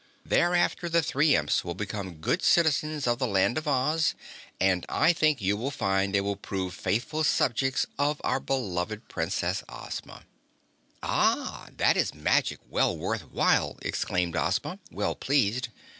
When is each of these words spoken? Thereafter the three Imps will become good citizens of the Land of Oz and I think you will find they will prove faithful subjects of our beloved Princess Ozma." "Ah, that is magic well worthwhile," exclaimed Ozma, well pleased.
Thereafter 0.25 0.89
the 0.89 1.03
three 1.03 1.35
Imps 1.35 1.63
will 1.63 1.75
become 1.75 2.15
good 2.15 2.41
citizens 2.41 3.05
of 3.05 3.19
the 3.19 3.27
Land 3.27 3.59
of 3.59 3.67
Oz 3.67 4.15
and 4.59 4.83
I 4.89 5.13
think 5.13 5.39
you 5.41 5.55
will 5.55 5.69
find 5.69 6.15
they 6.15 6.21
will 6.21 6.35
prove 6.35 6.73
faithful 6.73 7.23
subjects 7.23 7.85
of 7.99 8.19
our 8.23 8.39
beloved 8.39 9.07
Princess 9.09 9.63
Ozma." 9.69 10.23
"Ah, 11.03 11.67
that 11.77 11.97
is 11.97 12.15
magic 12.15 12.57
well 12.67 12.97
worthwhile," 12.97 13.77
exclaimed 13.83 14.35
Ozma, 14.35 14.79
well 14.89 15.13
pleased. 15.13 15.67